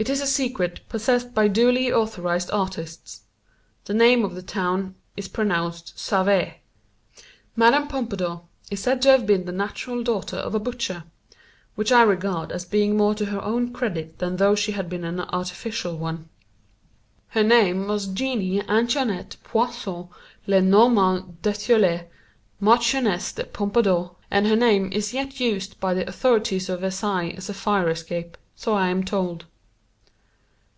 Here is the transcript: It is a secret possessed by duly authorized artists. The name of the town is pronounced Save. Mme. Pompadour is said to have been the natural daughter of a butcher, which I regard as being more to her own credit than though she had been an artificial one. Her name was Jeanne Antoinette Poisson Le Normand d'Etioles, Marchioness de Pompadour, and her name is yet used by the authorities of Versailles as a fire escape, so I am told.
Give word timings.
It 0.00 0.08
is 0.08 0.20
a 0.20 0.28
secret 0.28 0.78
possessed 0.88 1.34
by 1.34 1.48
duly 1.48 1.92
authorized 1.92 2.52
artists. 2.52 3.22
The 3.86 3.94
name 3.94 4.24
of 4.24 4.36
the 4.36 4.42
town 4.44 4.94
is 5.16 5.26
pronounced 5.26 5.98
Save. 5.98 6.52
Mme. 7.56 7.86
Pompadour 7.88 8.42
is 8.70 8.78
said 8.78 9.02
to 9.02 9.08
have 9.08 9.26
been 9.26 9.44
the 9.44 9.50
natural 9.50 10.04
daughter 10.04 10.36
of 10.36 10.54
a 10.54 10.60
butcher, 10.60 11.02
which 11.74 11.90
I 11.90 12.02
regard 12.02 12.52
as 12.52 12.64
being 12.64 12.96
more 12.96 13.12
to 13.16 13.24
her 13.24 13.42
own 13.42 13.72
credit 13.72 14.20
than 14.20 14.36
though 14.36 14.54
she 14.54 14.70
had 14.70 14.88
been 14.88 15.02
an 15.02 15.18
artificial 15.18 15.98
one. 15.98 16.28
Her 17.30 17.42
name 17.42 17.88
was 17.88 18.06
Jeanne 18.06 18.64
Antoinette 18.70 19.36
Poisson 19.42 20.10
Le 20.46 20.60
Normand 20.62 21.42
d'Etioles, 21.42 22.02
Marchioness 22.60 23.32
de 23.32 23.42
Pompadour, 23.42 24.14
and 24.30 24.46
her 24.46 24.54
name 24.54 24.92
is 24.92 25.12
yet 25.12 25.40
used 25.40 25.80
by 25.80 25.92
the 25.92 26.08
authorities 26.08 26.68
of 26.68 26.82
Versailles 26.82 27.30
as 27.36 27.48
a 27.48 27.54
fire 27.54 27.88
escape, 27.88 28.38
so 28.54 28.74
I 28.74 28.90
am 28.90 29.02
told. 29.02 29.46